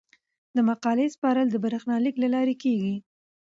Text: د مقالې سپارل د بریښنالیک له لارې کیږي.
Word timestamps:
د 0.55 0.57
مقالې 0.69 1.05
سپارل 1.15 1.47
د 1.51 1.55
بریښنالیک 1.63 2.15
له 2.19 2.27
لارې 2.33 2.55
کیږي. 2.63 2.95